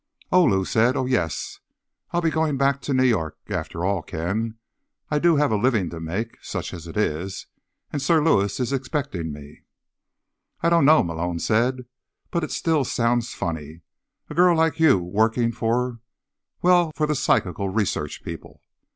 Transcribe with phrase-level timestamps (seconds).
[0.31, 0.97] "Oh," Lou said.
[0.97, 1.59] "Oh, yes.
[2.09, 3.37] I'll be going back to New York.
[3.49, 4.57] After all, Ken,
[5.11, 7.45] I do have a living to make, such as it is,
[7.93, 9.61] and Sir Lewis is expecting me."
[10.61, 11.85] "I don't know," Malone said,
[12.31, 13.81] "but it still sounds funny.
[14.27, 18.59] A girl like you working for—well, for the Psychical Research people.